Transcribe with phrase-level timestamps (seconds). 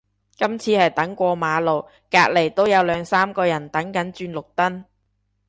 [0.35, 4.85] 今次係等過馬路，隔離都有兩三個人等緊轉綠燈